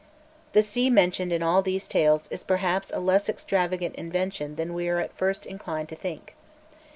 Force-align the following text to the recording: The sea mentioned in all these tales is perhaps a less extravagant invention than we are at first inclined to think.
The 0.53 0.63
sea 0.63 0.89
mentioned 0.89 1.31
in 1.31 1.43
all 1.43 1.61
these 1.61 1.87
tales 1.87 2.27
is 2.31 2.43
perhaps 2.43 2.91
a 2.91 2.99
less 2.99 3.29
extravagant 3.29 3.93
invention 3.93 4.55
than 4.55 4.73
we 4.73 4.87
are 4.89 4.97
at 4.97 5.13
first 5.13 5.45
inclined 5.45 5.89
to 5.89 5.95
think. 5.95 6.33